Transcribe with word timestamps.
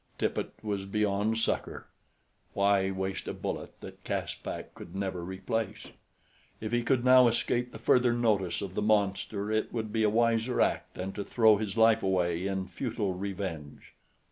Tippet 0.17 0.53
was 0.63 0.87
beyond 0.87 1.37
succor 1.37 1.85
why 2.53 2.89
waste 2.89 3.27
a 3.27 3.35
bullet 3.35 3.79
that 3.81 4.03
Caspak 4.03 4.73
could 4.73 4.95
never 4.95 5.23
replace? 5.23 5.89
If 6.59 6.71
he 6.71 6.81
could 6.81 7.05
now 7.05 7.27
escape 7.27 7.71
the 7.71 7.77
further 7.77 8.11
notice 8.11 8.63
of 8.63 8.73
the 8.73 8.81
monster 8.81 9.51
it 9.51 9.71
would 9.71 9.93
be 9.93 10.01
a 10.01 10.09
wiser 10.09 10.59
act 10.59 10.95
than 10.95 11.11
to 11.13 11.23
throw 11.23 11.57
his 11.57 11.77
life 11.77 12.01
away 12.01 12.47
in 12.47 12.67
futile 12.67 13.13
revenge. 13.13 13.93